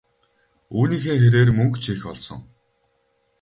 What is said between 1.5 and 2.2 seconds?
мөнгө ч их